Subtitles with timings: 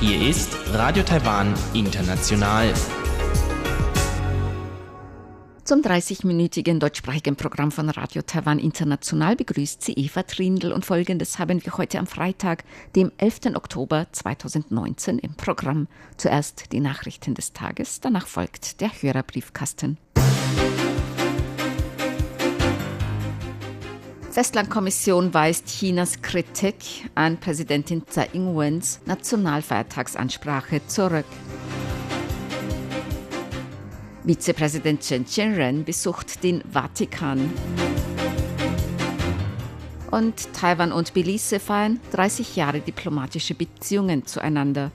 [0.00, 2.74] Hier ist Radio Taiwan International.
[5.62, 11.64] Zum 30-minütigen deutschsprachigen Programm von Radio Taiwan International begrüßt sie Eva Trindl und folgendes haben
[11.64, 12.64] wir heute am Freitag,
[12.96, 13.54] dem 11.
[13.54, 15.86] Oktober 2019 im Programm.
[16.16, 19.98] Zuerst die Nachrichten des Tages, danach folgt der Hörerbriefkasten.
[24.34, 31.24] Festlandkommission weist Chinas Kritik an Präsidentin Tsai Ing-wens Nationalfeiertagsansprache zurück.
[34.24, 37.48] Vizepräsident Chen Chien-ren besucht den Vatikan.
[40.10, 44.90] Und Taiwan und Belize feiern 30 Jahre diplomatische Beziehungen zueinander.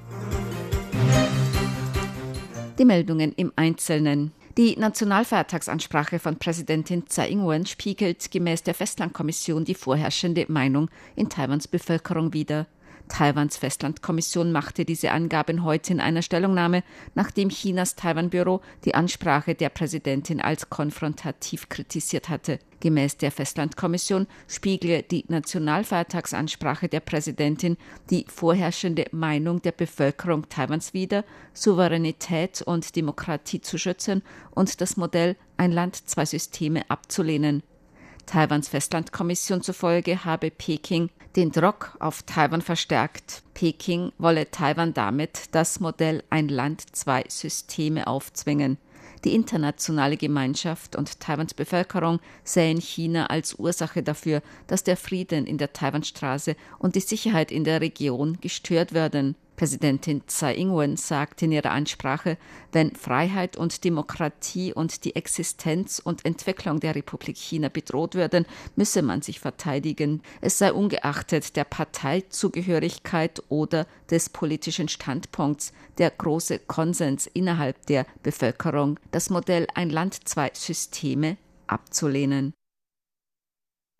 [2.78, 4.34] Die Meldungen im Einzelnen.
[4.60, 11.70] Die Nationalfeiertagsansprache von Präsidentin Tsai Ing-wen spiegelt gemäß der Festlandkommission die vorherrschende Meinung in Taiwans
[11.70, 12.68] Bevölkerung wider.
[13.10, 16.84] Taiwans Festlandkommission machte diese Angaben heute in einer Stellungnahme,
[17.16, 22.60] nachdem Chinas Taiwan-Büro die Ansprache der Präsidentin als konfrontativ kritisiert hatte.
[22.80, 27.76] Gemäß der Festlandkommission spiegle die Nationalfeiertagsansprache der Präsidentin
[28.10, 35.36] die vorherrschende Meinung der Bevölkerung Taiwans wider, Souveränität und Demokratie zu schützen und das Modell
[35.58, 37.64] ein Land, zwei Systeme abzulehnen.
[38.30, 43.42] Taiwans Festlandkommission zufolge habe Peking den Druck auf Taiwan verstärkt.
[43.56, 48.78] Peking wolle Taiwan damit das Modell ein Land, zwei Systeme aufzwingen.
[49.26, 55.58] Die internationale Gemeinschaft und Taiwans Bevölkerung sähen China als Ursache dafür, dass der Frieden in
[55.58, 59.38] der Taiwanstraße und die Sicherheit in der Region gestört werden.
[59.60, 62.38] Präsidentin Tsai Ing-wen sagte in ihrer Ansprache,
[62.72, 68.46] wenn Freiheit und Demokratie und die Existenz und Entwicklung der Republik China bedroht würden,
[68.78, 70.22] müsse man sich verteidigen.
[70.40, 78.98] Es sei ungeachtet der Parteizugehörigkeit oder des politischen Standpunkts der große Konsens innerhalb der Bevölkerung,
[79.12, 81.36] das Modell ein Land, zwei Systeme
[81.68, 82.54] abzulehnen.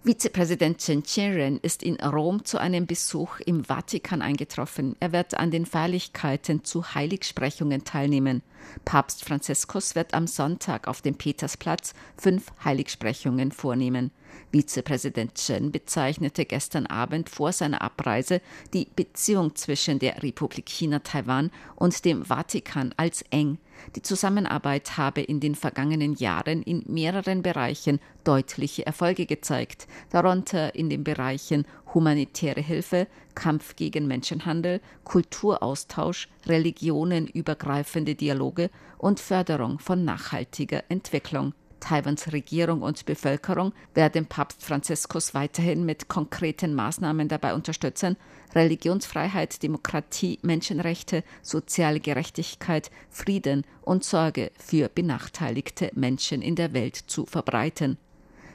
[0.02, 4.96] Vizepräsident Chen Chien-ren ist in Rom zu einem Besuch im Vatikan eingetroffen.
[5.02, 8.42] Er wird an den Feierlichkeiten zu Heiligsprechungen teilnehmen.
[8.86, 14.12] Papst Franziskus wird am Sonntag auf dem Petersplatz fünf Heiligsprechungen vornehmen.
[14.52, 18.42] Vizepräsident Chen bezeichnete gestern Abend vor seiner Abreise
[18.74, 23.58] die Beziehung zwischen der Republik China-Taiwan und dem Vatikan als eng.
[23.96, 30.90] Die Zusammenarbeit habe in den vergangenen Jahren in mehreren Bereichen deutliche Erfolge gezeigt, darunter in
[30.90, 41.54] den Bereichen humanitäre Hilfe, Kampf gegen Menschenhandel, Kulturaustausch, religionenübergreifende Dialoge und Förderung von nachhaltiger Entwicklung.
[41.80, 48.18] Taiwans Regierung und Bevölkerung werden Papst Franziskus weiterhin mit konkreten Maßnahmen dabei unterstützen,
[48.54, 57.26] Religionsfreiheit, Demokratie, Menschenrechte, soziale Gerechtigkeit, Frieden und Sorge für benachteiligte Menschen in der Welt zu
[57.26, 57.98] verbreiten.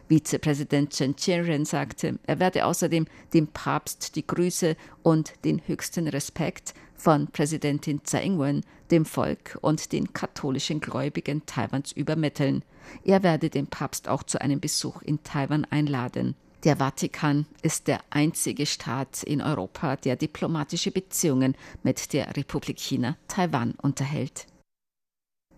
[0.08, 6.74] Vizepräsident Chen Chien-ren sagte, er werde außerdem dem Papst die Grüße und den höchsten Respekt
[6.94, 12.64] von Präsidentin Tsai Ing-wen, dem Volk und den katholischen Gläubigen Taiwans übermitteln.
[13.04, 16.34] Er werde den Papst auch zu einem Besuch in Taiwan einladen.
[16.64, 23.16] Der Vatikan ist der einzige Staat in Europa, der diplomatische Beziehungen mit der Republik China
[23.28, 24.46] Taiwan unterhält.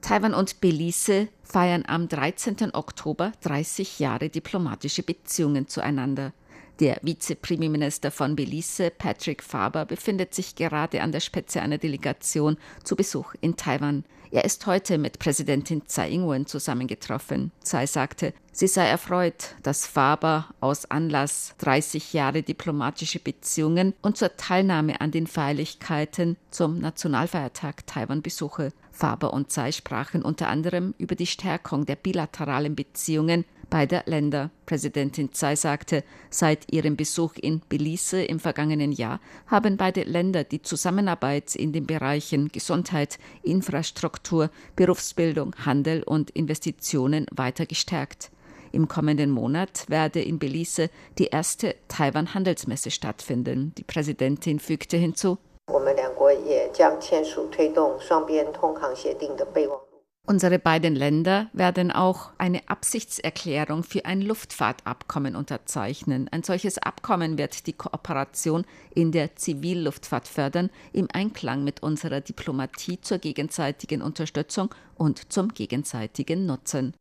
[0.01, 2.75] Taiwan und Belize feiern am 13.
[2.75, 6.33] Oktober 30 Jahre diplomatische Beziehungen zueinander.
[6.81, 12.97] Der Vizepremierminister von Belize, Patrick Faber, befindet sich gerade an der Spitze einer Delegation zu
[12.97, 14.05] Besuch in Taiwan.
[14.31, 17.51] Er ist heute mit Präsidentin Tsai Ing-wen zusammengetroffen.
[17.63, 24.37] Tsai sagte, sie sei erfreut, dass Faber aus Anlass 30 Jahre diplomatische Beziehungen und zur
[24.37, 28.73] Teilnahme an den Feierlichkeiten zum Nationalfeiertag Taiwan besuche.
[28.97, 34.51] Faber und Tsai sprachen unter anderem über die Stärkung der bilateralen Beziehungen beider Länder.
[34.65, 40.63] Präsidentin Tsai sagte, seit ihrem Besuch in Belize im vergangenen Jahr haben beide Länder die
[40.63, 48.31] Zusammenarbeit in den Bereichen Gesundheit, Infrastruktur, Berufsbildung, Handel und Investitionen weiter gestärkt.
[48.73, 53.75] Im kommenden Monat werde in Belize die erste Taiwan-Handelsmesse stattfinden.
[53.77, 55.39] Die Präsidentin fügte hinzu,
[55.72, 59.92] 我们两国也将签署推动双边通航协定的备忘录。
[60.28, 66.30] Unsere beiden Länder werden auch eine Absichtserklärung für ein Luftfahrtabkommen unterzeichnen.
[66.32, 68.64] Ein solches Abkommen wird die Kooperation
[68.94, 76.46] in der Zivilluftfahrt fördern, im Einklang mit unserer Diplomatie zur gegenseitigen Unterstützung und zum gegenseitigen
[76.46, 76.94] Nutzen.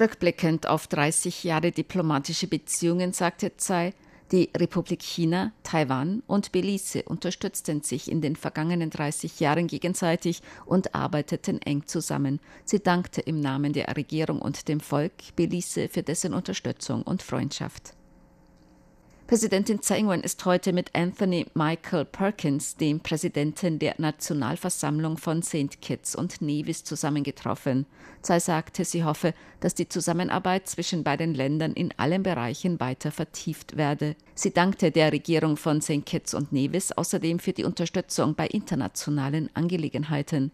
[0.00, 3.92] Rückblickend auf 30 Jahre diplomatische Beziehungen sagte Tsai,
[4.31, 10.93] die Republik China, Taiwan und Belize unterstützten sich in den vergangenen 30 Jahren gegenseitig und
[10.93, 12.39] arbeiteten eng zusammen.
[12.63, 17.93] Sie dankte im Namen der Regierung und dem Volk Belize für dessen Unterstützung und Freundschaft.
[19.29, 25.79] Präsidentin Tsai Ing-wen ist heute mit Anthony Michael Perkins, dem Präsidenten der Nationalversammlung von St.
[25.81, 27.85] Kitts und Nevis, zusammengetroffen.
[28.23, 33.77] Tsai sagte, sie hoffe, dass die Zusammenarbeit zwischen beiden Ländern in allen Bereichen weiter vertieft
[33.77, 34.15] werde.
[34.33, 36.07] Sie dankte der Regierung von St.
[36.07, 40.51] Kitts und Nevis außerdem für die Unterstützung bei internationalen Angelegenheiten.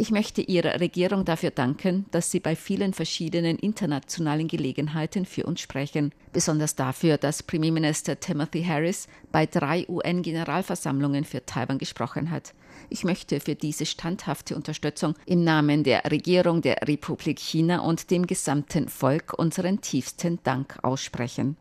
[0.00, 5.60] Ich möchte Ihrer Regierung dafür danken, dass Sie bei vielen verschiedenen internationalen Gelegenheiten für uns
[5.60, 12.54] sprechen, besonders dafür, dass Premierminister Timothy Harris bei drei UN-Generalversammlungen für Taiwan gesprochen hat.
[12.90, 18.28] Ich möchte für diese standhafte Unterstützung im Namen der Regierung der Republik China und dem
[18.28, 21.56] gesamten Volk unseren tiefsten Dank aussprechen.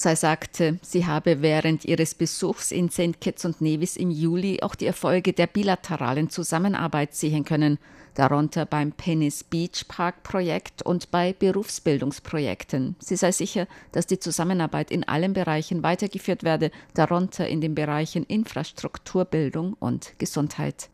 [0.00, 3.20] Sei sagte, sie habe während ihres Besuchs in St.
[3.20, 7.78] Kitts und Nevis im Juli auch die Erfolge der bilateralen Zusammenarbeit sehen können,
[8.14, 12.96] darunter beim Penis Beach Park Projekt und bei Berufsbildungsprojekten.
[12.98, 18.24] Sie sei sicher, dass die Zusammenarbeit in allen Bereichen weitergeführt werde, darunter in den Bereichen
[18.24, 20.88] Infrastrukturbildung und Gesundheit.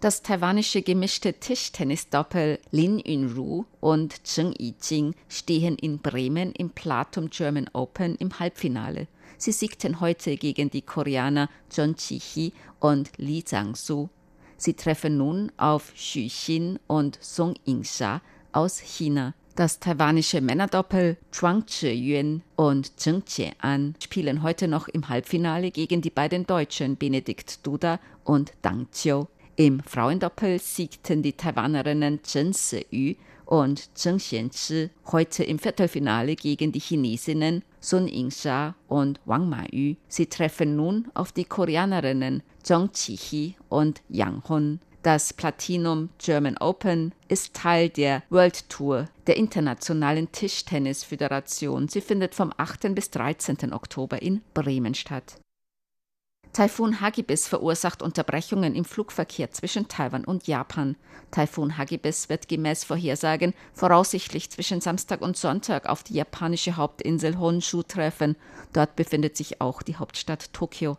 [0.00, 7.68] Das taiwanische gemischte Tischtennisdoppel Lin Yunru und Zheng Yijing stehen in Bremen im Platum German
[7.74, 9.08] Open im Halbfinale.
[9.36, 14.08] Sie siegten heute gegen die Koreaner John Chi-hee und Li Zhangsu.
[14.56, 18.22] Sie treffen nun auf Xu Xin und Song Yingsha
[18.52, 19.34] aus China.
[19.54, 26.08] Das taiwanische Männerdoppel Zhuang Zhiyuan und Zheng Jian spielen heute noch im Halbfinale gegen die
[26.08, 29.26] beiden Deutschen Benedikt Duda und Dang Chiu.
[29.60, 36.80] Im Frauendoppel siegten die Taiwanerinnen Chen Se-yu und Zheng Xianzhi heute im Viertelfinale gegen die
[36.80, 39.96] Chinesinnen Sun Yingsha und Wang Ma-yu.
[40.08, 44.80] Sie treffen nun auf die Koreanerinnen Zhong Qi-hee und Yang Hun.
[45.02, 51.86] Das Platinum German Open ist Teil der World Tour der Internationalen Tischtennisföderation.
[51.88, 52.94] Sie findet vom 8.
[52.94, 53.74] bis 13.
[53.74, 55.38] Oktober in Bremen statt.
[56.60, 60.94] Taifun Hagibis verursacht Unterbrechungen im Flugverkehr zwischen Taiwan und Japan.
[61.30, 67.82] Taifun Hagibis wird gemäß Vorhersagen voraussichtlich zwischen Samstag und Sonntag auf die japanische Hauptinsel Honshu
[67.82, 68.36] treffen.
[68.74, 70.98] Dort befindet sich auch die Hauptstadt Tokio.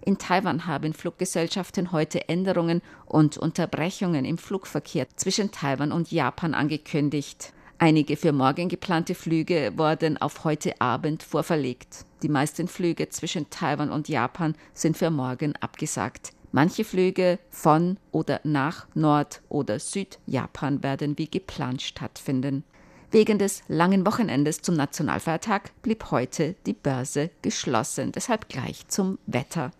[0.00, 7.52] In Taiwan haben Fluggesellschaften heute Änderungen und Unterbrechungen im Flugverkehr zwischen Taiwan und Japan angekündigt.
[7.82, 12.04] Einige für morgen geplante Flüge wurden auf heute Abend vorverlegt.
[12.22, 16.34] Die meisten Flüge zwischen Taiwan und Japan sind für morgen abgesagt.
[16.52, 22.64] Manche Flüge von oder nach Nord- oder Südjapan werden wie geplant stattfinden.
[23.12, 28.12] Wegen des langen Wochenendes zum Nationalfeiertag blieb heute die Börse geschlossen.
[28.12, 29.70] Deshalb gleich zum Wetter.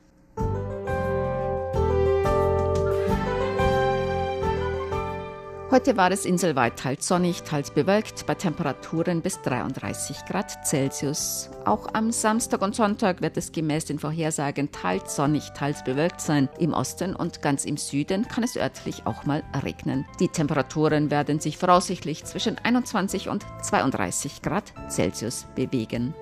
[5.71, 11.49] Heute war es inselweit teils sonnig, teils bewölkt, bei Temperaturen bis 33 Grad Celsius.
[11.65, 16.49] Auch am Samstag und Sonntag wird es gemäß den Vorhersagen teils sonnig, teils bewölkt sein.
[16.59, 20.07] Im Osten und ganz im Süden kann es örtlich auch mal regnen.
[20.19, 26.15] Die Temperaturen werden sich voraussichtlich zwischen 21 und 32 Grad Celsius bewegen.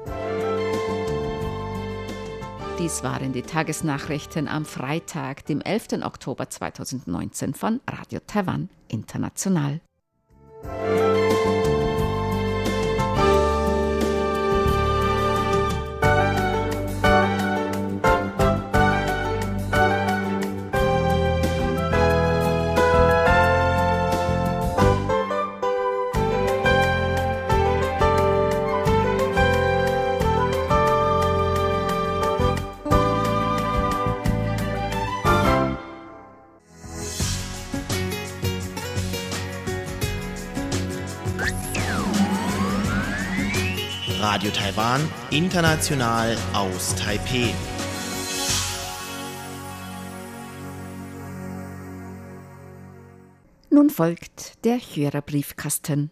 [2.79, 6.05] Dies waren die Tagesnachrichten am Freitag, dem 11.
[6.05, 9.81] Oktober 2019 von Radio Taiwan International.
[44.21, 47.55] Radio Taiwan, international aus Taipeh.
[53.71, 56.11] Nun folgt der Hörerbriefkasten.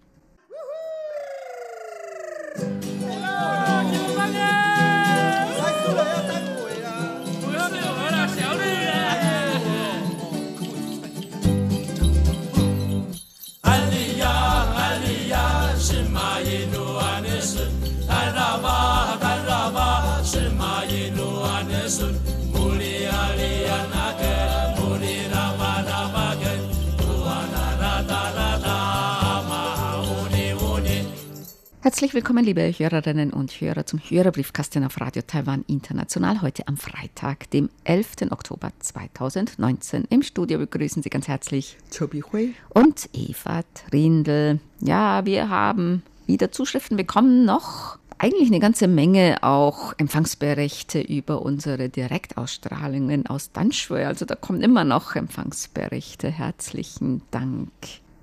[31.87, 36.43] Herzlich willkommen, liebe Hörerinnen und Hörer, zum Hörerbriefkasten auf Radio Taiwan International.
[36.43, 38.33] Heute am Freitag, dem 11.
[38.33, 40.03] Oktober 2019.
[40.11, 44.59] Im Studio begrüßen Sie ganz herzlich Chobi Hui und Eva Trindl.
[44.81, 51.89] Ja, wir haben wieder Zuschriften bekommen, noch eigentlich eine ganze Menge auch Empfangsberichte über unsere
[51.89, 54.09] Direktausstrahlungen aus Danschwör.
[54.09, 56.33] Also da kommen immer noch Empfangsberichte.
[56.33, 57.71] Herzlichen Dank.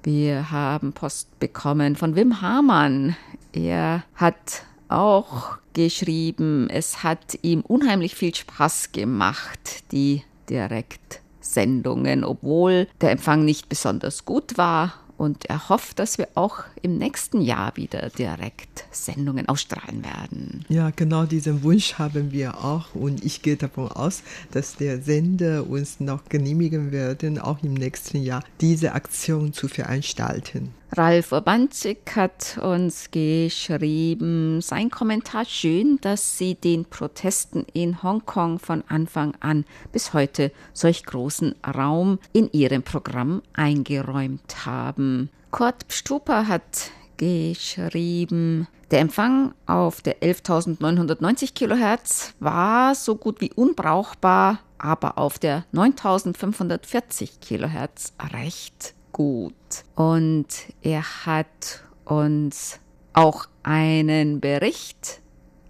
[0.04, 3.16] Wir haben Post bekommen von Wim Hamann.
[3.54, 13.12] Er hat auch geschrieben, es hat ihm unheimlich viel Spaß gemacht, die Direktsendungen, obwohl der
[13.12, 18.10] Empfang nicht besonders gut war und er hofft, dass wir auch im nächsten Jahr wieder
[18.10, 20.66] direkt Sendungen ausstrahlen werden.
[20.70, 25.68] Ja, genau diesen Wunsch haben wir auch und ich gehe davon aus, dass der Sender
[25.68, 30.74] uns noch genehmigen werden, auch im nächsten Jahr diese Aktion zu veranstalten.
[30.96, 38.84] Ralf Urbanzik hat uns geschrieben, sein Kommentar schön, dass sie den Protesten in Hongkong von
[38.90, 45.32] Anfang an bis heute solch großen Raum in ihrem Programm eingeräumt haben.
[45.50, 54.60] Kurt Stuper hat geschrieben, der Empfang auf der 11.990 Kilohertz war so gut wie unbrauchbar,
[54.78, 59.54] aber auf der 9.540 Kilohertz recht gut.
[59.96, 60.48] Und
[60.82, 62.80] er hat uns
[63.14, 65.22] auch einen Bericht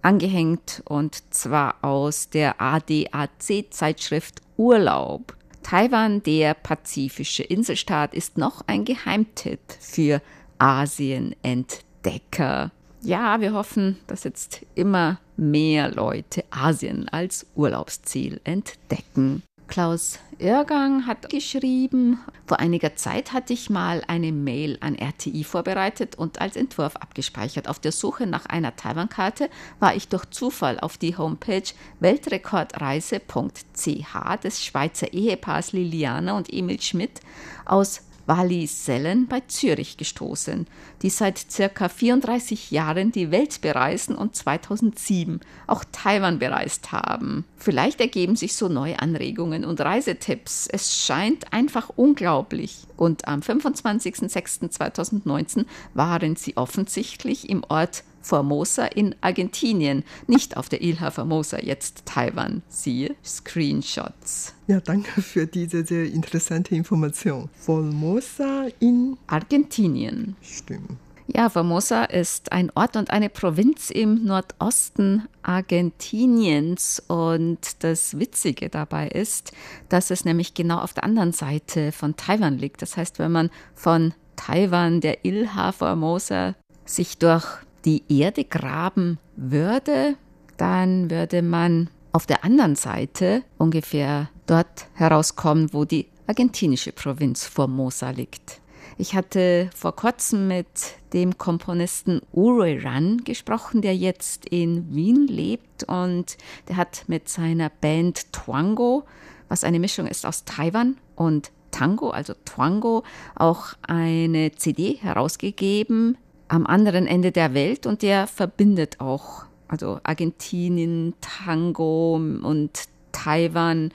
[0.02, 5.36] angehängt und zwar aus der ADAC-Zeitschrift Urlaub.
[5.62, 10.20] Taiwan, der pazifische Inselstaat, ist noch ein Geheimtipp für
[10.58, 12.70] Asienentdecker.
[13.00, 19.42] Ja, wir hoffen, dass jetzt immer mehr Leute Asien als Urlaubsziel entdecken.
[19.66, 26.16] Klaus Irrgang hat geschrieben, vor einiger Zeit hatte ich mal eine Mail an RTI vorbereitet
[26.16, 27.68] und als Entwurf abgespeichert.
[27.68, 29.48] Auf der Suche nach einer Taiwan-Karte
[29.80, 31.62] war ich durch Zufall auf die Homepage
[32.00, 37.20] weltrekordreise.ch des Schweizer Ehepaars Liliana und Emil Schmidt
[37.64, 40.66] aus Wallisellen bei Zürich gestoßen,
[41.02, 47.44] die seit circa 34 Jahren die Welt bereisen und 2007 auch Taiwan bereist haben.
[47.56, 50.66] Vielleicht ergeben sich so neue Anregungen und Reisetipps.
[50.66, 52.86] Es scheint einfach unglaublich.
[52.96, 61.10] Und am 25.06.2019 waren sie offensichtlich im Ort Formosa in Argentinien, nicht auf der Ilha
[61.10, 62.62] Formosa, jetzt Taiwan.
[62.68, 64.54] Siehe Screenshots.
[64.66, 67.50] Ja, danke für diese sehr interessante Information.
[67.60, 70.36] Formosa in Argentinien.
[70.40, 70.98] Stimmt.
[71.26, 77.02] Ja, Formosa ist ein Ort und eine Provinz im Nordosten Argentiniens.
[77.08, 79.52] Und das Witzige dabei ist,
[79.88, 82.82] dass es nämlich genau auf der anderen Seite von Taiwan liegt.
[82.82, 86.54] Das heißt, wenn man von Taiwan, der Ilha Formosa,
[86.84, 87.46] sich durch
[87.84, 90.16] die Erde graben würde,
[90.56, 98.10] dann würde man auf der anderen Seite ungefähr dort herauskommen, wo die argentinische Provinz Formosa
[98.10, 98.60] liegt.
[98.96, 100.68] Ich hatte vor kurzem mit
[101.12, 106.36] dem Komponisten Uri Run gesprochen, der jetzt in Wien lebt und
[106.68, 109.04] der hat mit seiner Band Twango,
[109.48, 113.02] was eine Mischung ist aus Taiwan und Tango, also Twango,
[113.34, 116.16] auch eine CD herausgegeben,
[116.48, 123.92] am anderen Ende der Welt und der verbindet auch, also Argentinien, Tango und Taiwan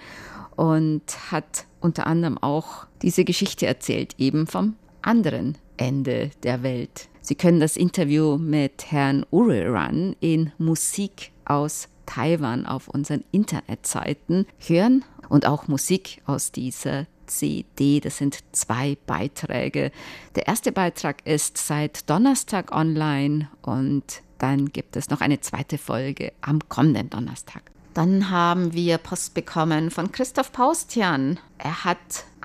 [0.55, 7.07] und hat unter anderem auch diese Geschichte erzählt, eben vom anderen Ende der Welt.
[7.21, 15.05] Sie können das Interview mit Herrn Uriran in Musik aus Taiwan auf unseren Internetseiten hören
[15.29, 17.99] und auch Musik aus dieser CD.
[17.99, 19.91] Das sind zwei Beiträge.
[20.35, 26.33] Der erste Beitrag ist seit Donnerstag online und dann gibt es noch eine zweite Folge
[26.41, 27.63] am kommenden Donnerstag.
[27.93, 31.39] Dann haben wir Post bekommen von Christoph Paustian.
[31.57, 31.97] Er hat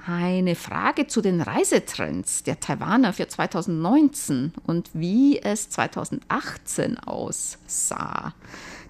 [0.07, 8.35] eine Frage zu den Reisetrends der Taiwaner für 2019 und wie es 2018 aussah.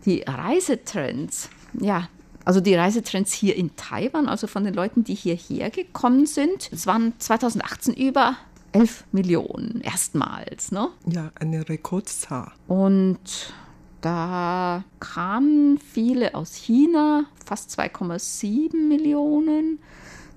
[0.07, 2.09] Die Reisetrends, ja,
[2.45, 6.87] also die Reisetrends hier in Taiwan, also von den Leuten, die hierher gekommen sind, es
[6.87, 8.37] waren 2018 über
[8.73, 10.73] 11 Millionen erstmals.
[10.73, 10.89] Ne?
[11.07, 12.53] Ja, eine Rekordzahl.
[12.67, 13.53] Und
[14.01, 19.79] da kamen viele aus China, fast 2,7 Millionen.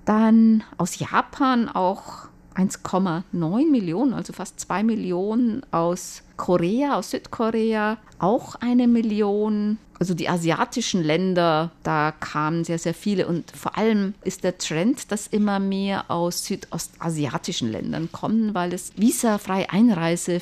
[0.04, 8.54] Dann aus Japan auch 1,9 Millionen, also fast 2 Millionen aus Korea, aus Südkorea, auch
[8.56, 9.78] eine Million.
[9.98, 13.26] Also die asiatischen Länder, da kamen sehr, sehr viele.
[13.26, 18.92] Und vor allem ist der Trend, dass immer mehr aus südostasiatischen Ländern kommen, weil es
[18.96, 20.40] visafreie Einreise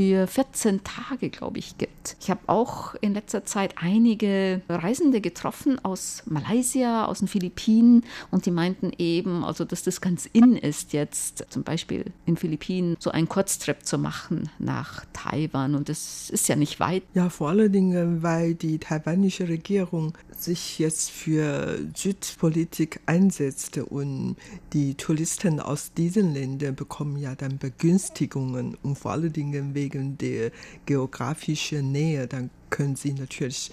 [0.00, 2.16] 14 Tage, glaube ich, gibt.
[2.20, 8.46] Ich habe auch in letzter Zeit einige Reisende getroffen aus Malaysia, aus den Philippinen und
[8.46, 13.10] die meinten eben, also dass das ganz in ist, jetzt zum Beispiel in Philippinen so
[13.10, 17.02] einen Kurztrip zu machen nach Taiwan und das ist ja nicht weit.
[17.14, 24.36] Ja, vor allen Dingen, weil die taiwanische Regierung sich jetzt für Südpolitik einsetzt und
[24.72, 30.50] die Touristen aus diesen Ländern bekommen ja dann Begünstigungen und vor allen Dingen wegen der
[30.86, 33.70] geografischen Nähe, dann können sie natürlich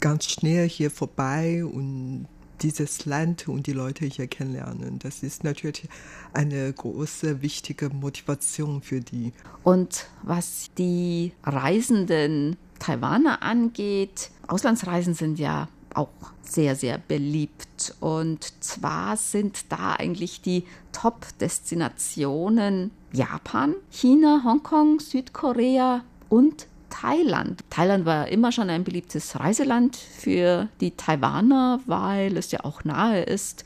[0.00, 2.26] ganz schnell hier vorbei und
[2.62, 4.98] dieses Land und die Leute hier kennenlernen.
[4.98, 5.88] Das ist natürlich
[6.32, 9.32] eine große, wichtige Motivation für die.
[9.62, 16.08] Und was die Reisenden Taiwaner angeht, Auslandsreisen sind ja auch
[16.42, 17.94] sehr, sehr beliebt.
[18.00, 27.62] Und zwar sind da eigentlich die Top-Destinationen Japan, China, Hongkong, Südkorea und Thailand.
[27.70, 33.22] Thailand war immer schon ein beliebtes Reiseland für die Taiwaner, weil es ja auch nahe
[33.22, 33.64] ist.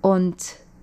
[0.00, 0.36] Und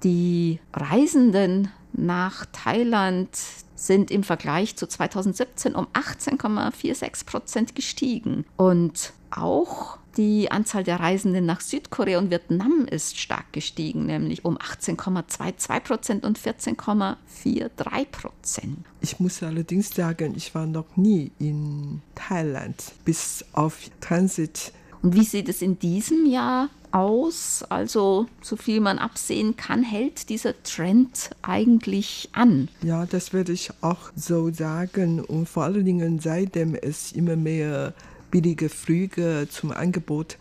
[0.04, 3.30] die Reisenden nach Thailand
[3.76, 8.46] sind im Vergleich zu 2017 um 18,46 Prozent gestiegen.
[8.58, 14.58] Und auch die Anzahl der Reisenden nach Südkorea und Vietnam ist stark gestiegen, nämlich um
[14.58, 18.78] 18,22 Prozent und 14,43 Prozent.
[19.02, 22.76] Ich muss allerdings sagen, ich war noch nie in Thailand,
[23.06, 24.74] bis auf Transit.
[25.02, 27.64] Und wie sieht es in diesem Jahr aus?
[27.70, 32.68] Also, so viel man absehen kann, hält dieser Trend eigentlich an?
[32.82, 35.22] Ja, das würde ich auch so sagen.
[35.24, 37.94] Und vor allen Dingen, seitdem es immer mehr
[38.32, 40.38] billige Flüge zum Angebot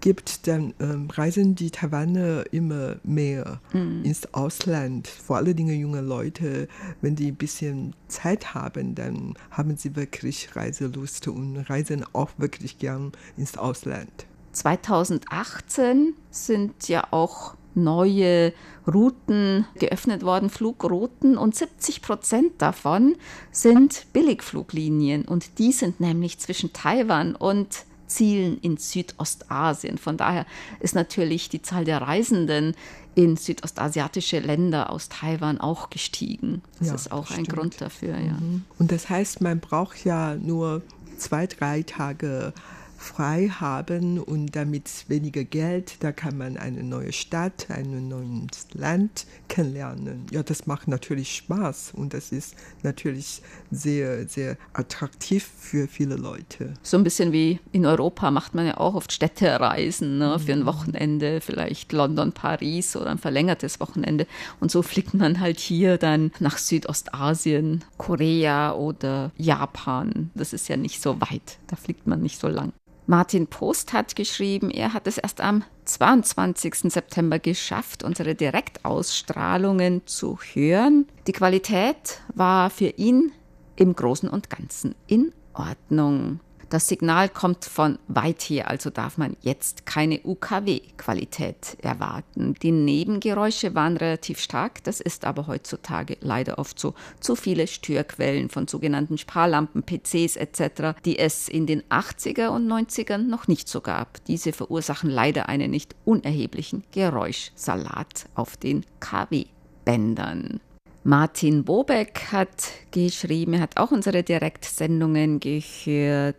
[0.00, 4.04] gibt, dann ähm, reisen die Taiwaner immer mehr mhm.
[4.04, 5.08] ins Ausland.
[5.08, 6.68] Vor allen Dingen junge Leute,
[7.00, 12.78] wenn die ein bisschen Zeit haben, dann haben sie wirklich Reiselust und reisen auch wirklich
[12.78, 14.26] gern ins Ausland.
[14.52, 18.52] 2018 sind ja auch neue
[18.86, 23.16] Routen geöffnet worden, Flugrouten, und 70 Prozent davon
[23.50, 25.24] sind Billigfluglinien.
[25.24, 29.98] Und die sind nämlich zwischen Taiwan und Zielen in Südostasien.
[29.98, 30.46] Von daher
[30.80, 32.74] ist natürlich die Zahl der Reisenden
[33.14, 36.62] in südostasiatische Länder aus Taiwan auch gestiegen.
[36.78, 38.16] Das ja, ist auch ein Grund dafür.
[38.18, 38.34] Ja.
[38.34, 38.64] Mhm.
[38.78, 40.82] Und das heißt, man braucht ja nur
[41.16, 42.52] zwei, drei Tage
[42.98, 49.26] frei haben und damit weniger Geld, da kann man eine neue Stadt, ein neues Land
[49.48, 50.26] kennenlernen.
[50.30, 56.74] Ja, das macht natürlich Spaß und das ist natürlich sehr, sehr attraktiv für viele Leute.
[56.82, 60.60] So ein bisschen wie in Europa macht man ja auch oft Städtereisen ne, für ein
[60.60, 60.66] mhm.
[60.66, 64.26] Wochenende, vielleicht London, Paris oder ein verlängertes Wochenende.
[64.58, 70.30] Und so fliegt man halt hier dann nach Südostasien, Korea oder Japan.
[70.34, 72.72] Das ist ja nicht so weit, da fliegt man nicht so lang.
[73.10, 76.92] Martin Post hat geschrieben, er hat es erst am 22.
[76.92, 81.08] September geschafft, unsere Direktausstrahlungen zu hören.
[81.26, 83.32] Die Qualität war für ihn
[83.76, 86.40] im Großen und Ganzen in Ordnung.
[86.70, 92.54] Das Signal kommt von weit her, also darf man jetzt keine UKW-Qualität erwarten.
[92.62, 96.92] Die Nebengeräusche waren relativ stark, das ist aber heutzutage leider oft so.
[97.20, 103.28] Zu viele Störquellen von sogenannten Sparlampen, PCs etc., die es in den 80er und 90ern
[103.28, 104.22] noch nicht so gab.
[104.26, 110.60] Diese verursachen leider einen nicht unerheblichen Geräuschsalat auf den KW-Bändern.
[111.08, 116.36] Martin Bobeck hat geschrieben, er hat auch unsere Direktsendungen gehört.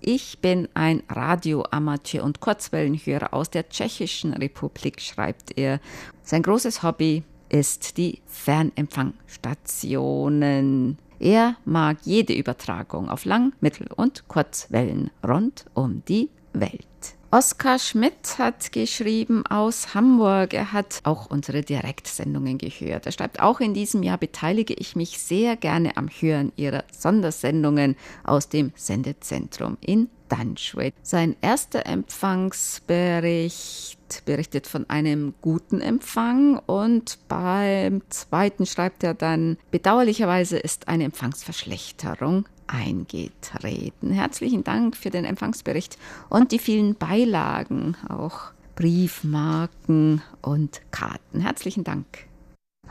[0.00, 5.80] Ich bin ein Radioamateur und Kurzwellenhörer aus der Tschechischen Republik, schreibt er.
[6.22, 10.98] Sein großes Hobby ist die Fernempfangsstationen.
[11.18, 16.86] Er mag jede Übertragung auf Lang-, Mittel- und Kurzwellen rund um die Welt.
[17.34, 20.52] Oskar Schmidt hat geschrieben aus Hamburg.
[20.52, 23.06] Er hat auch unsere Direktsendungen gehört.
[23.06, 27.96] Er schreibt, auch in diesem Jahr beteilige ich mich sehr gerne am Hören Ihrer Sondersendungen
[28.22, 30.92] aus dem Sendezentrum in Danschwed.
[31.00, 40.58] Sein erster Empfangsbericht berichtet von einem guten Empfang und beim zweiten schreibt er dann, bedauerlicherweise
[40.58, 44.10] ist eine Empfangsverschlechterung eingetreten.
[44.10, 45.98] Herzlichen Dank für den Empfangsbericht
[46.28, 51.40] und die vielen Beilagen, auch Briefmarken und Karten.
[51.40, 52.06] Herzlichen Dank.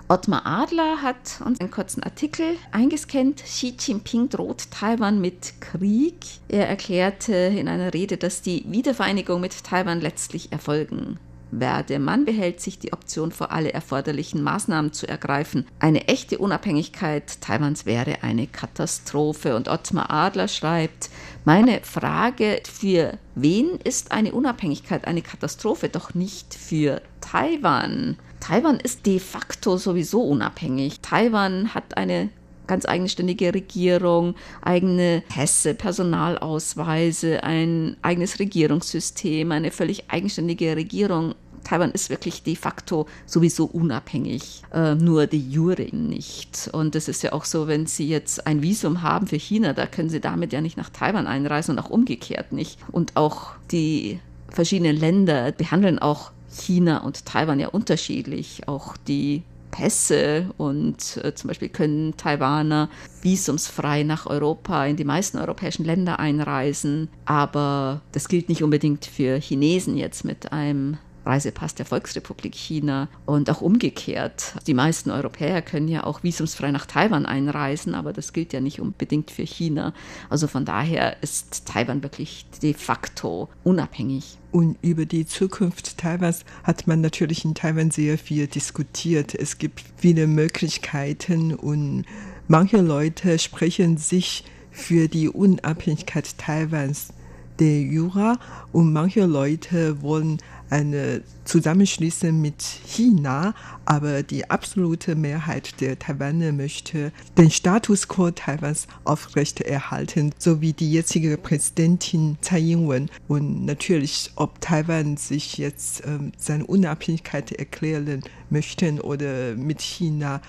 [0.08, 3.44] Ottmar Adler hat uns einen kurzen Artikel eingescannt.
[3.44, 6.18] Xi Jinping droht Taiwan mit Krieg.
[6.50, 11.18] Er erklärte in einer Rede, dass die Wiedervereinigung mit Taiwan letztlich erfolgen
[11.52, 12.00] werde.
[12.00, 15.68] Man behält sich die Option vor, alle erforderlichen Maßnahmen zu ergreifen.
[15.80, 19.56] Eine echte Unabhängigkeit Taiwans wäre eine Katastrophe.
[19.56, 21.10] Und Ottmar Adler schreibt,
[21.46, 25.90] meine Frage, für wen ist eine Unabhängigkeit eine Katastrophe?
[25.90, 28.18] Doch nicht für Taiwan.
[28.40, 31.00] Taiwan ist de facto sowieso unabhängig.
[31.02, 32.30] Taiwan hat eine
[32.72, 41.36] ganz eigenständige Regierung, eigene Pässe, Personalausweise, ein eigenes Regierungssystem, eine völlig eigenständige Regierung.
[41.66, 46.70] Taiwan ist wirklich de facto sowieso unabhängig, äh, nur de jure nicht.
[46.72, 49.86] Und es ist ja auch so, wenn Sie jetzt ein Visum haben für China, da
[49.86, 52.80] können Sie damit ja nicht nach Taiwan einreisen und auch umgekehrt nicht.
[52.94, 58.70] Und auch die verschiedenen Länder behandeln auch China und Taiwan ja unterschiedlich.
[58.70, 62.90] Auch die Pässe und äh, zum Beispiel können Taiwaner
[63.22, 67.10] visumsfrei nach Europa in die meisten europäischen Länder einreisen.
[67.26, 73.50] Aber das gilt nicht unbedingt für Chinesen jetzt mit einem Reisepass der Volksrepublik China und
[73.50, 74.56] auch umgekehrt.
[74.68, 78.80] Die meisten Europäer können ja auch visumsfrei nach Taiwan einreisen, aber das gilt ja nicht
[78.80, 79.94] unbedingt für China.
[80.30, 84.38] Also von daher ist Taiwan wirklich de facto unabhängig.
[84.52, 89.34] Und über die Zukunft Taiwans hat man natürlich in Taiwan sehr viel diskutiert.
[89.34, 92.06] Es gibt viele Möglichkeiten und
[92.48, 97.14] manche Leute sprechen sich für die Unabhängigkeit Taiwans
[97.60, 98.40] der Jura
[98.72, 100.40] und manche Leute wollen
[100.72, 103.54] eine Zusammenschließung mit China,
[103.86, 110.92] aber die absolute Mehrheit der Taiwaner möchte den Status quo Taiwans aufrechterhalten, so wie die
[110.92, 113.10] jetzige Präsidentin Tsai Ing-wen.
[113.28, 120.42] Und natürlich, ob Taiwan sich jetzt ähm, seine Unabhängigkeit erklären möchten oder mit China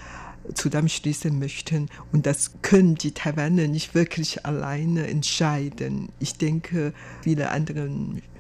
[0.55, 1.89] zusammenschließen möchten.
[2.13, 6.11] Und das können die Taiwaner nicht wirklich alleine entscheiden.
[6.19, 7.89] Ich denke, viele andere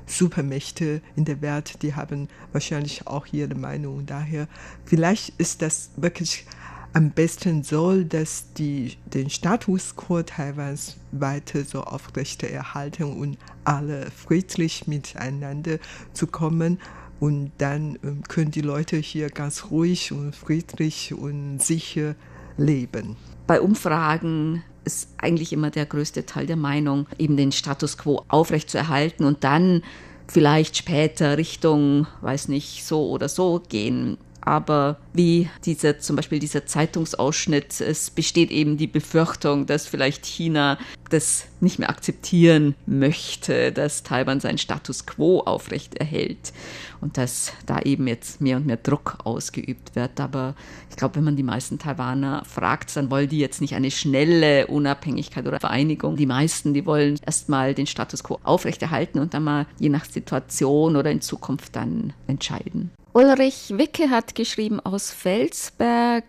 [0.06, 4.06] Supermächte in der Welt, die haben wahrscheinlich auch ihre Meinung.
[4.06, 4.48] Daher,
[4.84, 6.46] vielleicht ist das wirklich
[6.92, 14.86] am besten so, dass die den Status quo Taiwans weiter so aufrechterhalten und alle friedlich
[14.86, 15.78] miteinander
[16.12, 16.78] zu kommen.
[17.18, 22.16] Und dann ähm, können die Leute hier ganz ruhig und friedlich und sicher
[22.56, 23.16] leben.
[23.46, 29.25] Bei Umfragen ist eigentlich immer der größte Teil der Meinung, eben den Status quo aufrechtzuerhalten
[29.25, 29.83] und dann
[30.29, 34.16] vielleicht später Richtung, weiß nicht, so oder so gehen.
[34.42, 40.78] Aber wie dieser, zum Beispiel dieser Zeitungsausschnitt, es besteht eben die Befürchtung, dass vielleicht China
[41.11, 46.52] das nicht mehr akzeptieren möchte, dass Taiwan seinen Status quo aufrechterhält
[47.00, 50.18] und dass da eben jetzt mehr und mehr Druck ausgeübt wird.
[50.18, 50.55] Aber
[50.90, 54.66] ich glaube, wenn man die meisten Taiwaner fragt, dann wollen die jetzt nicht eine schnelle
[54.66, 56.16] Unabhängigkeit oder Vereinigung.
[56.16, 60.96] Die meisten, die wollen erstmal den Status quo aufrechterhalten und dann mal je nach Situation
[60.96, 62.90] oder in Zukunft dann entscheiden.
[63.14, 66.25] Ulrich Wicke hat geschrieben aus Felsberg.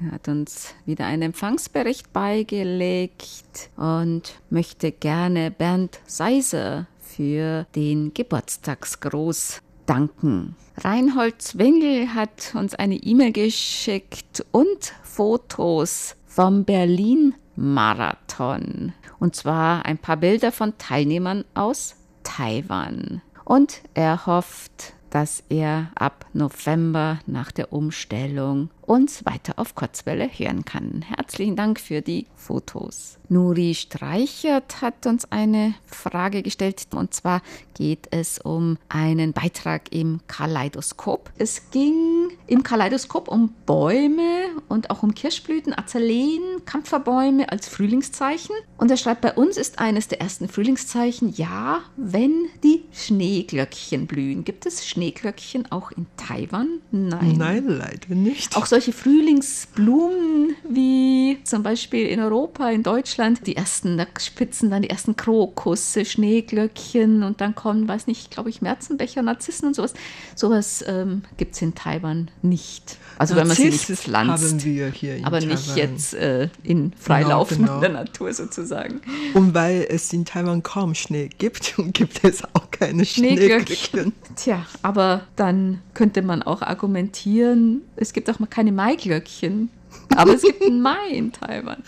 [0.00, 9.62] Er hat uns wieder einen Empfangsbericht beigelegt und möchte gerne Bernd Seiser für den Geburtstagsgruß
[9.86, 10.56] danken.
[10.78, 18.94] Reinhold Zwingel hat uns eine E-Mail geschickt und Fotos vom Berlin-Marathon.
[19.20, 23.22] Und zwar ein paar Bilder von Teilnehmern aus Taiwan.
[23.44, 30.64] Und er hofft, dass er ab November nach der Umstellung uns weiter auf Kurzwelle hören
[30.64, 31.02] kann.
[31.02, 33.18] Herzlichen Dank für die Fotos.
[33.28, 37.42] Nuri Streichert hat uns eine Frage gestellt und zwar
[37.74, 41.30] geht es um einen Beitrag im Kaleidoskop.
[41.36, 48.54] Es ging im Kaleidoskop um Bäume und auch um Kirschblüten, Azaleen, Kampferbäume als Frühlingszeichen.
[48.78, 54.44] Und er schreibt, bei uns ist eines der ersten Frühlingszeichen, ja, wenn die Schneeglöckchen blühen.
[54.44, 56.80] Gibt es Schneeglöckchen auch in Taiwan?
[56.92, 57.34] Nein.
[57.36, 58.56] Nein, leider nicht.
[58.56, 64.82] Auch solche Frühlingsblumen wie zum Beispiel in Europa, in Deutschland, die ersten, da spitzen dann
[64.82, 69.94] die ersten Krokusse, Schneeglöckchen und dann kommen, weiß nicht, glaube ich, Märzenbecher, Narzissen und sowas.
[70.34, 72.98] Sowas ähm, gibt es in Taiwan nicht.
[73.18, 74.44] Also wenn man sie nicht pflanzt.
[74.44, 75.54] Haben wir hier in aber Taiwan.
[75.54, 77.98] nicht jetzt äh, in freilaufender genau, genau.
[78.00, 79.00] Natur sozusagen.
[79.32, 84.12] Und weil es in Taiwan kaum Schnee gibt, gibt es auch keine Schneeglöckchen.
[84.36, 89.70] Tja, aber dann könnte man auch argumentieren, es gibt auch mal keine Maiglöckchen.
[90.14, 91.82] Aber es gibt einen Mai in Taiwan.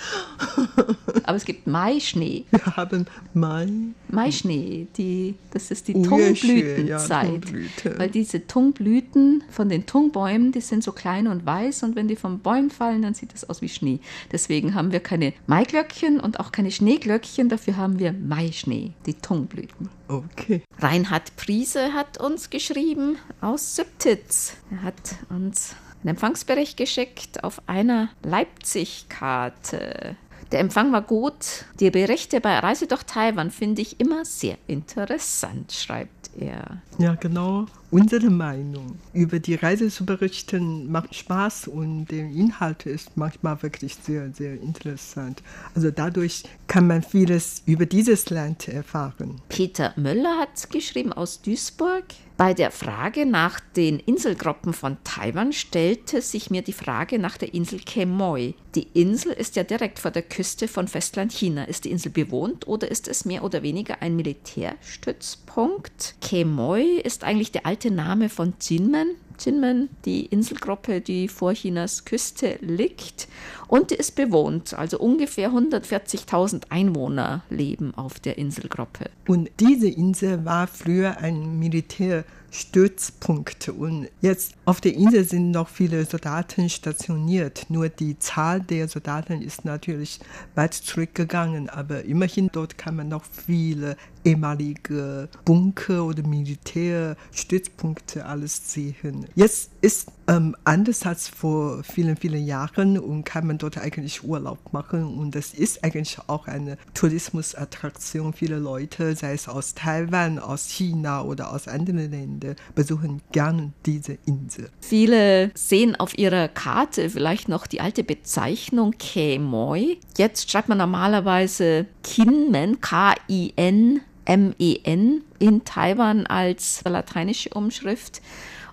[1.25, 2.45] Aber es gibt Maischnee.
[2.51, 3.69] Wir haben Mai.
[4.09, 7.43] Maischnee, die, das ist die Tungblütenzeit.
[7.85, 7.99] Ja.
[7.99, 12.17] Weil diese Tungblüten von den Tungbäumen, die sind so klein und weiß und wenn die
[12.17, 14.01] vom Bäumen fallen, dann sieht das aus wie Schnee.
[14.33, 19.89] Deswegen haben wir keine Maiglöckchen und auch keine Schneeglöckchen, dafür haben wir Maischnee, die Tungblüten.
[20.09, 20.63] Okay.
[20.79, 24.55] Reinhard Priese hat uns geschrieben aus Sübtitz.
[24.71, 30.17] Er hat uns einen Empfangsbericht geschickt auf einer Leipzig-Karte.
[30.53, 31.67] Der Empfang war gut.
[31.79, 36.83] Die Berichte bei Reise durch Taiwan finde ich immer sehr interessant, schreibt er.
[36.99, 37.67] Ja, genau.
[37.91, 43.95] Unsere Meinung über die Reise zu berichten macht Spaß und der Inhalt ist manchmal wirklich
[43.95, 45.43] sehr, sehr interessant.
[45.75, 49.41] Also dadurch kann man vieles über dieses Land erfahren.
[49.49, 52.05] Peter Möller hat geschrieben aus Duisburg.
[52.37, 57.53] Bei der Frage nach den Inselgruppen von Taiwan stellte sich mir die Frage nach der
[57.53, 58.55] Insel Quemoy.
[58.77, 61.65] Die Insel ist ja direkt vor der Küste von Festland China.
[61.65, 66.15] Ist die Insel bewohnt oder ist es mehr oder weniger ein Militärstützpunkt?
[66.21, 69.17] Quemoy ist eigentlich der alte Name von Jinmen.
[69.41, 73.29] Jinmen, die Inselgruppe, die vor Chinas Küste liegt.
[73.69, 74.75] Und die ist bewohnt.
[74.75, 79.11] Also ungefähr 140.000 Einwohner leben auf der Inselgruppe.
[79.29, 82.25] Und diese Insel war früher ein Militär.
[82.51, 83.73] Stützpunkte.
[83.73, 87.67] Und jetzt auf der Insel sind noch viele Soldaten stationiert.
[87.69, 90.21] Nur die Zahl der Soldaten ist natürlich
[90.55, 91.69] weit zurückgegangen.
[91.69, 99.27] Aber immerhin dort kann man noch viele ehemalige Bunker oder Militärstützpunkte alles sehen.
[99.35, 104.73] Jetzt ist ähm, anders als vor vielen, vielen Jahren und kann man dort eigentlich Urlaub
[104.73, 105.19] machen.
[105.19, 108.35] Und das ist eigentlich auch eine Tourismusattraktion.
[108.35, 114.19] Viele Leute, sei es aus Taiwan, aus China oder aus anderen Ländern, besuchen gerne diese
[114.27, 114.71] Insel.
[114.81, 119.99] Viele sehen auf ihrer Karte vielleicht noch die alte Bezeichnung Kemoy.
[120.19, 124.03] Jetzt schreibt man normalerweise Kinmen, K-I-N.
[124.29, 128.21] M-E-N in Taiwan als lateinische Umschrift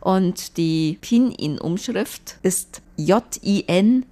[0.06, 4.06] und die Pinyin-Umschrift ist J-I-N-M-E-N.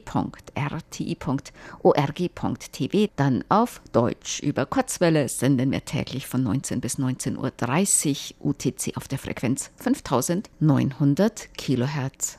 [3.16, 4.40] Dann auf Deutsch.
[4.40, 11.54] Über Kurzwelle senden wir täglich von 19 bis 19.30 Uhr UTC auf der Frequenz 5900
[11.56, 12.38] Kilohertz.